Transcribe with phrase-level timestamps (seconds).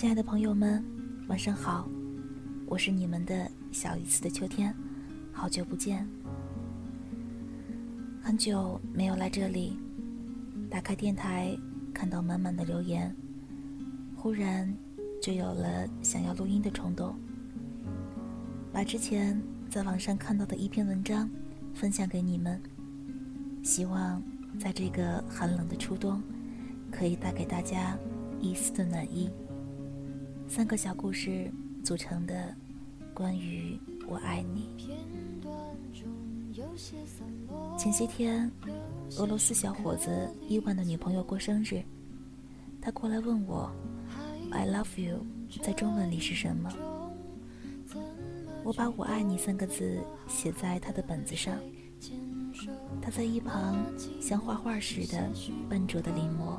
[0.00, 0.82] 亲爱的朋友们，
[1.28, 1.86] 晚上好，
[2.64, 4.74] 我是你们的小一次的秋天，
[5.30, 6.08] 好久不见，
[8.22, 9.76] 很久没有来这里，
[10.70, 11.54] 打开电台
[11.92, 13.14] 看到满满的留言，
[14.16, 14.74] 忽然
[15.20, 17.14] 就有了想要录音的冲动，
[18.72, 19.38] 把之前
[19.68, 21.28] 在网上看到的一篇文章
[21.74, 22.58] 分享给你们，
[23.62, 24.22] 希望
[24.58, 26.22] 在这个寒冷的初冬，
[26.90, 27.98] 可以带给大家
[28.40, 29.28] 一丝的暖意。
[30.50, 31.48] 三个小故事
[31.84, 32.52] 组成的
[33.14, 33.78] 关于
[34.08, 34.68] 我爱你。
[37.78, 38.50] 前些天，
[39.18, 41.80] 俄罗斯小伙子伊万的女朋友过生日，
[42.82, 43.70] 他过来问我
[44.50, 45.24] “I love you”
[45.62, 46.68] 在中文里是什么。
[48.64, 51.60] 我把我爱你三个字写在他的本子上，
[53.00, 53.86] 他在一旁
[54.20, 55.30] 像画画似的
[55.68, 56.58] 笨拙的临摹。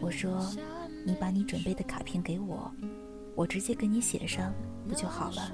[0.00, 0.44] 我说。
[1.06, 2.68] 你把你准备的卡片给我，
[3.36, 4.52] 我直接给你写上，
[4.88, 5.52] 不就好了？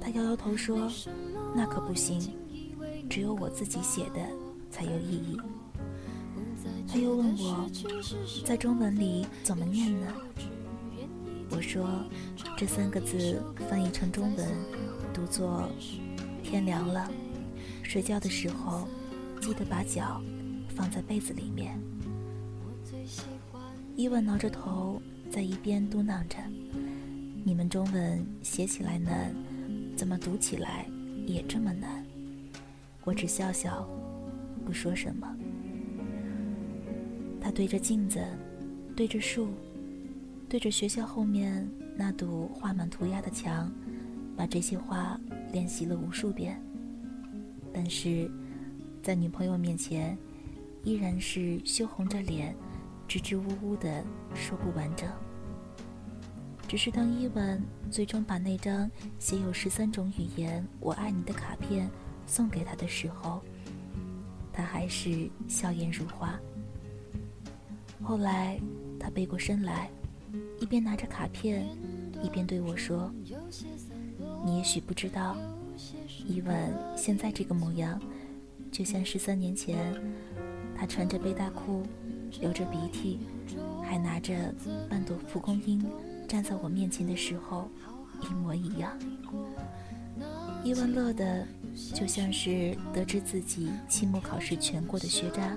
[0.00, 0.88] 他摇摇头说
[1.52, 2.32] ：“那可不行，
[3.10, 4.20] 只有我自己写的
[4.70, 5.36] 才有意义。”
[6.86, 7.68] 他又问我，
[8.44, 10.14] 在中文里怎么念呢？
[11.50, 11.88] 我说，
[12.56, 14.48] 这三个字翻译成中文，
[15.12, 15.68] 读作
[16.44, 17.10] “天凉了，
[17.82, 18.86] 睡觉的时候
[19.40, 20.22] 记得把脚
[20.68, 21.76] 放在被子里面。”
[23.98, 26.36] 伊万挠着头，在一边嘟囔着
[27.42, 29.34] ：“你们中文写起来难，
[29.96, 30.86] 怎么读起来
[31.26, 32.06] 也这么难？”
[33.02, 33.88] 我只笑笑，
[34.64, 35.36] 不说什么。
[37.40, 38.24] 他对着镜子，
[38.94, 39.48] 对着树，
[40.48, 43.68] 对着学校后面那堵画满涂鸦的墙，
[44.36, 46.62] 把这些话练习了无数遍。
[47.74, 48.30] 但是，
[49.02, 50.16] 在女朋友面前，
[50.84, 52.54] 依然是羞红着脸。
[53.08, 55.08] 支支吾吾的说不完整。
[56.68, 57.58] 只是当伊万
[57.90, 61.90] 最终把那张写有十三种语言“我爱你”的卡片
[62.26, 63.40] 送给他的时候，
[64.52, 66.38] 他还是笑颜如花。
[68.02, 68.60] 后来，
[69.00, 69.88] 他背过身来，
[70.60, 71.66] 一边拿着卡片，
[72.22, 73.10] 一边对我说
[74.44, 75.34] ：“你也许不知道，
[76.26, 77.98] 伊万现在这个模样，
[78.70, 79.94] 就像十三年前，
[80.76, 81.82] 他穿着背带裤。”
[82.40, 83.20] 流着鼻涕，
[83.82, 84.54] 还拿着
[84.88, 85.84] 半朵蒲公英
[86.26, 87.68] 站在我面前的时候，
[88.22, 88.98] 一模一样。
[90.64, 91.46] 伊万乐的
[91.94, 95.56] 就像是得知自己期末考试全过的学渣，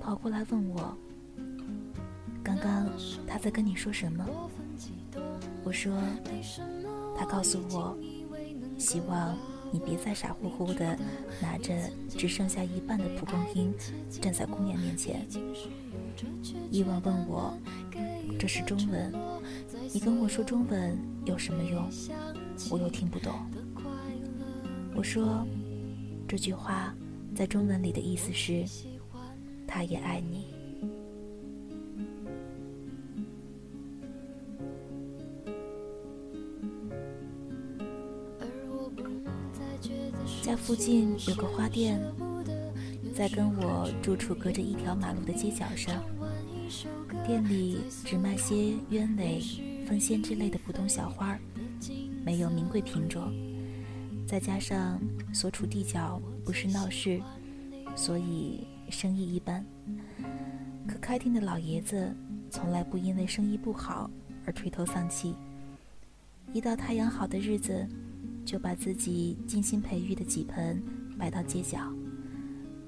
[0.00, 0.96] 跑过来问我
[2.42, 2.88] ：“刚刚
[3.26, 4.26] 他在跟你说什么？”
[5.64, 5.96] 我说
[7.16, 7.96] ：“他告诉我，
[8.78, 9.36] 希望。”
[9.72, 10.96] 你别再傻乎乎的
[11.40, 11.74] 拿着
[12.10, 13.74] 只剩下一半的蒲公英
[14.20, 15.26] 站在姑娘面前。
[16.70, 17.56] 伊万问我
[18.38, 19.12] ：“这是中文，
[19.92, 21.88] 你跟我说中文有什么用？
[22.70, 23.32] 我又听不懂。”
[24.94, 25.46] 我说
[26.28, 26.94] ：“这句话
[27.34, 28.64] 在中文里的意思是，
[29.66, 30.51] 他也爱你。”
[40.52, 41.98] 家附近有个花店，
[43.14, 46.04] 在跟我住处隔着一条马路的街角上。
[47.26, 49.40] 店里只卖些鸢尾、
[49.86, 51.38] 凤仙之类的普通小花，
[52.22, 53.32] 没有名贵品种。
[54.26, 55.00] 再加上
[55.32, 57.18] 所处地角不是闹市，
[57.96, 59.64] 所以生意一般。
[60.86, 62.14] 可开店的老爷子
[62.50, 64.10] 从来不因为生意不好
[64.44, 65.34] 而垂头丧气。
[66.52, 67.88] 一到太阳好的日子。
[68.44, 70.82] 就把自己精心培育的几盆
[71.18, 71.78] 摆到街角，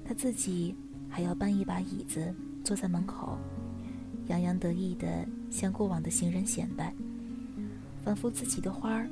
[0.03, 0.75] 他自己
[1.09, 2.33] 还要搬一把椅子
[2.63, 3.37] 坐在门口，
[4.27, 6.93] 洋洋得意地向过往的行人显摆，
[8.03, 9.09] 仿佛自己的花儿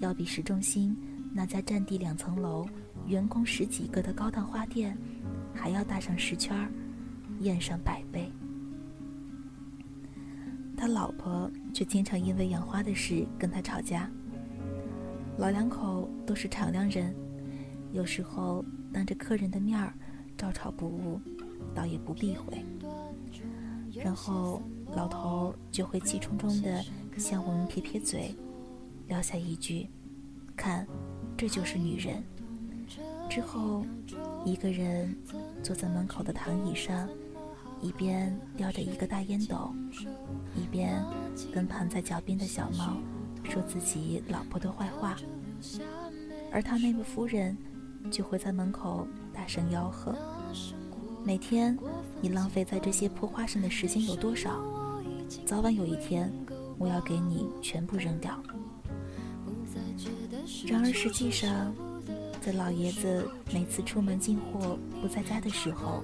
[0.00, 0.96] 要比市中心
[1.32, 2.66] 那家占地两层楼、
[3.06, 4.96] 员工十几个的高档花店
[5.54, 6.70] 还要大上十圈儿，
[7.40, 8.30] 艳上百倍。
[10.76, 14.10] 他老婆却经常因为养花的事跟他吵架。
[15.38, 17.14] 老两口都是敞亮人，
[17.92, 19.92] 有时候当着客人的面儿
[20.36, 21.20] 照吵不误，
[21.74, 22.64] 倒也不避讳。
[23.92, 24.62] 然后
[24.94, 26.84] 老头就会气冲冲地
[27.16, 28.34] 向我们撇撇嘴，
[29.08, 29.88] 撂下一句
[30.56, 30.86] ：“看，
[31.36, 32.22] 这就是女人。”
[33.28, 33.84] 之后，
[34.44, 35.16] 一个人
[35.62, 37.08] 坐在门口的躺椅上，
[37.80, 39.72] 一边叼着一个大烟斗，
[40.54, 41.02] 一边
[41.52, 42.96] 跟躺在脚边的小猫。
[43.44, 45.16] 说自己老婆的坏话，
[46.50, 47.56] 而他那位夫人
[48.10, 50.14] 就会在门口大声吆喝。
[51.24, 51.78] 每天
[52.20, 54.62] 你浪费在这些破花上的时间有多少？
[55.46, 56.32] 早晚有一天，
[56.78, 58.42] 我要给你全部扔掉。
[60.66, 61.72] 然而实际上，
[62.40, 66.02] 在老爷子每次出门进货不在家的时候，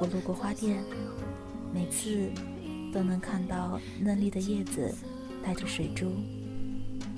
[0.00, 0.82] 我路过花店，
[1.74, 2.30] 每次
[2.92, 4.94] 都能看到嫩绿的叶子
[5.42, 6.12] 带着水珠，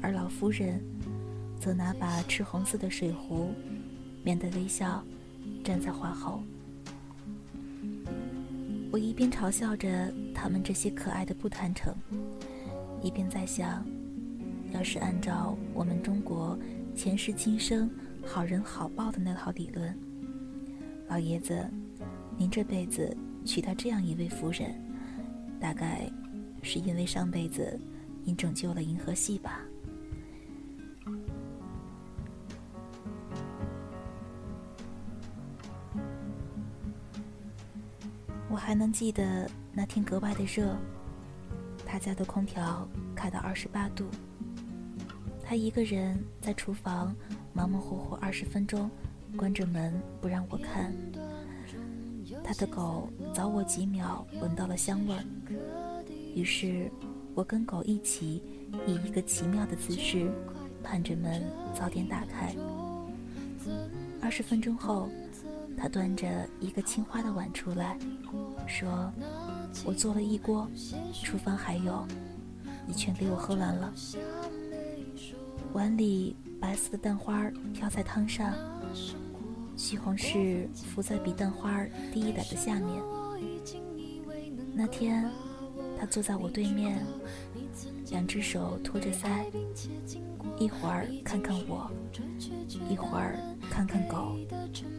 [0.00, 0.80] 而老夫人
[1.60, 3.52] 则拿把赤红色的水壶，
[4.24, 5.02] 面带微笑
[5.64, 6.42] 站在花后。
[8.90, 11.94] 我一边嘲笑着他们这些可爱的不坦诚，
[13.02, 13.84] 一边在想：
[14.72, 16.58] 要是按照我们中国
[16.94, 17.90] 前世今生
[18.24, 19.96] 好人好报的那套理论，
[21.08, 21.66] 老爷子，
[22.36, 24.74] 您这辈子娶到这样一位夫人，
[25.58, 26.10] 大概
[26.62, 27.80] 是因为上辈子
[28.24, 29.60] 您拯救了银河系吧。
[38.50, 40.76] 我还能记得那天格外的热，
[41.86, 44.06] 他家的空调开到二十八度。
[45.42, 47.16] 他一个人在厨房
[47.52, 48.90] 忙忙活活二十分钟，
[49.36, 50.94] 关着门不让我看。
[52.44, 55.24] 他的狗早我几秒闻到了香味儿，
[56.34, 56.90] 于是
[57.34, 58.42] 我跟狗一起
[58.86, 60.30] 以一个奇妙的姿势
[60.82, 61.42] 盼着门
[61.74, 62.54] 早点打开。
[64.20, 65.08] 二十分钟后。
[65.74, 67.98] 他端着一个青花的碗出来，
[68.68, 69.10] 说
[69.84, 70.68] ：“我做了一锅，
[71.24, 72.06] 厨房还有，
[72.86, 73.92] 你全给我喝完了。”
[75.72, 78.54] 碗里白色的蛋花飘在汤上，
[79.74, 83.02] 西红柿浮在比蛋花低一点的下面。
[84.74, 85.28] 那天，
[86.02, 86.98] 他坐在我对面，
[88.10, 89.44] 两只手托着腮，
[90.58, 91.88] 一会儿看看我，
[92.90, 93.38] 一会儿
[93.70, 94.36] 看看狗。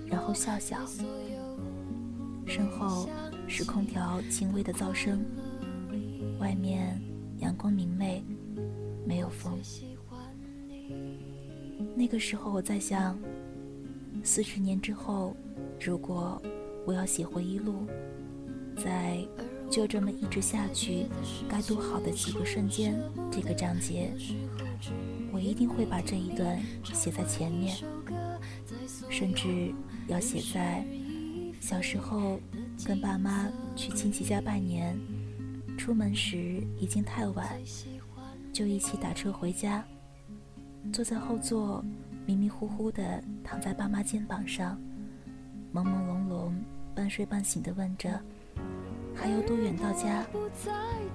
[0.07, 0.77] 然后笑笑，
[2.47, 3.09] 身后
[3.49, 5.21] 是空调轻微的噪声，
[6.39, 6.97] 外面
[7.39, 8.23] 阳光明媚，
[9.05, 9.59] 没有风。
[11.97, 13.19] 那个时候我在想，
[14.23, 15.35] 四十年之后，
[15.81, 16.41] 如果
[16.85, 17.85] 我要写回忆录，
[18.77, 19.17] 在
[19.69, 21.07] 就这么一直下去
[21.47, 22.99] 该多好的几个瞬间
[23.31, 24.13] 这个章节，
[25.31, 27.77] 我一定会把这一段写在前面，
[29.09, 29.73] 甚至。
[30.09, 30.85] 要写在
[31.61, 32.37] 小时候
[32.85, 34.99] 跟爸妈去亲戚家拜年，
[35.77, 37.57] 出门时已经太晚，
[38.51, 39.81] 就一起打车回家，
[40.91, 41.81] 坐在后座，
[42.25, 44.77] 迷迷糊糊的躺在爸妈肩膀上，
[45.73, 46.51] 朦朦胧胧、
[46.93, 48.19] 半睡半醒的问着
[49.15, 50.25] ：“还有多远到家？”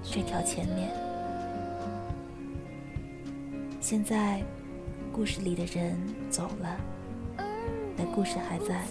[0.03, 0.89] 这条前面，
[3.79, 4.41] 现在
[5.11, 5.97] 故事里的人
[6.29, 6.79] 走了。
[7.97, 8.85] 但故事还在。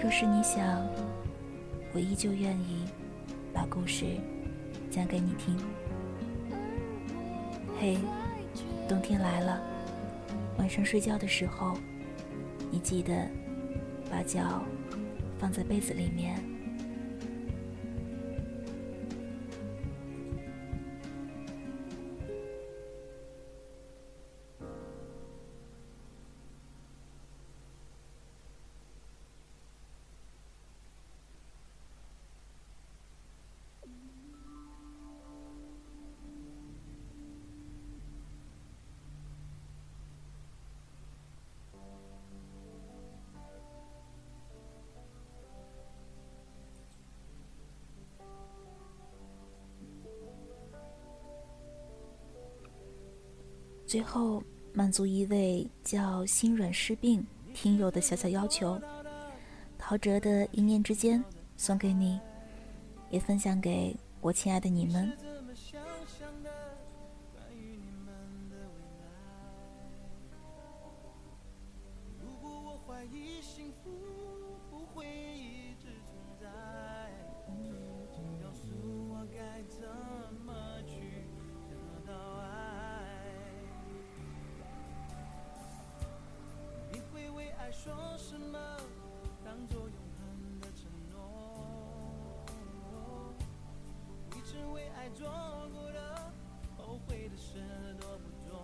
[0.00, 0.86] 若是你想，
[1.92, 2.84] 我依旧愿意
[3.52, 4.06] 把故事
[4.90, 5.56] 讲给你听。
[7.78, 7.98] 嘿，
[8.88, 9.60] 冬天来了，
[10.58, 11.76] 晚上睡觉的时候，
[12.70, 13.28] 你记得
[14.10, 14.62] 把脚
[15.38, 16.42] 放在被子里面。
[53.86, 57.24] 最后满足一位叫心软失病
[57.54, 58.78] 听友的小小要求，
[59.78, 61.24] 陶喆的一念之间
[61.56, 62.20] 送给你，
[63.10, 65.16] 也分享给我亲爱的你们。
[72.86, 74.35] 怀疑幸福。
[87.86, 88.58] 说什么
[89.44, 93.32] 当作永恒的承诺
[94.32, 95.28] 你曾为爱做
[95.72, 96.32] 过的
[96.76, 97.62] 后悔的事
[98.00, 98.58] 多不多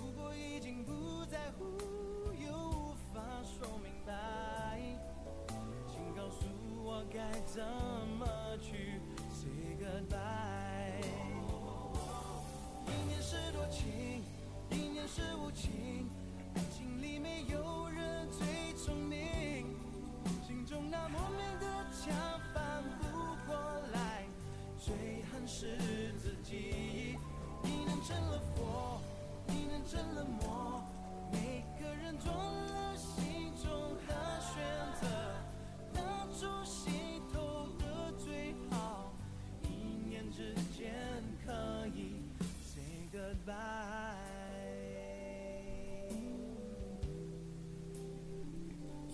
[0.00, 1.78] 如果已经不在乎
[2.44, 4.80] 又无法说明白
[5.86, 6.44] 请告诉
[6.82, 7.62] 我该怎
[8.18, 8.26] 么
[8.60, 9.00] 去
[9.30, 11.04] say goodbye
[12.88, 14.24] 一念是多情
[14.70, 15.89] 一念是无情。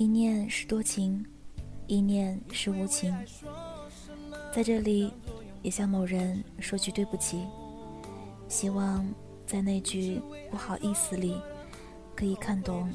[0.06, 1.26] 一念是多情，
[1.88, 3.12] 一念是无情。
[4.54, 5.12] 在这里，
[5.62, 7.44] 也向某人说句对不起。
[8.46, 9.04] 希望
[9.48, 11.36] 在那句不好意思里，
[12.14, 12.88] 可以看懂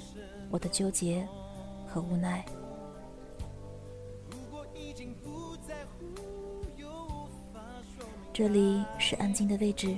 [0.49, 1.27] 我的纠结
[1.85, 2.45] 和无奈。
[8.31, 9.97] 这里是安静的位置，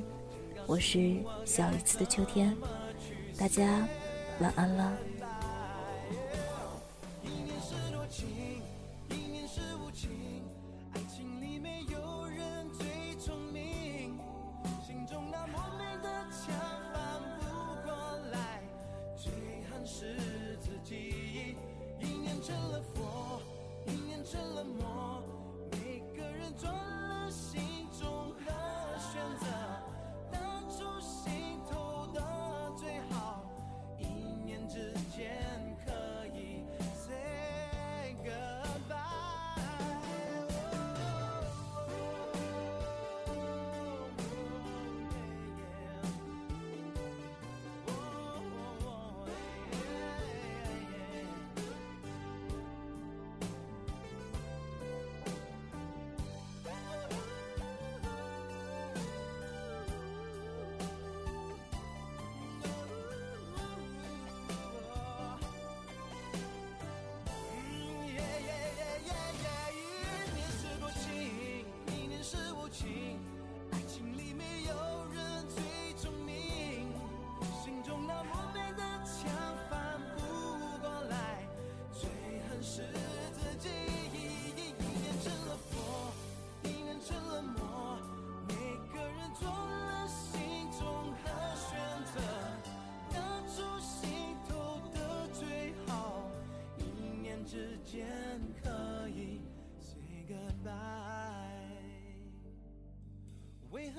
[0.65, 2.57] 我是小一次的秋天，
[3.37, 3.87] 大家
[4.39, 4.97] 晚安了。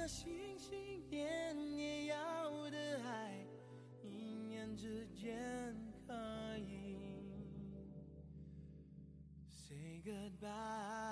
[0.05, 2.17] 为何心心念念要
[2.69, 3.33] 的爱，
[4.03, 5.75] 一念之间
[6.07, 6.13] 可
[6.59, 6.99] 以
[9.49, 11.04] say goodbye？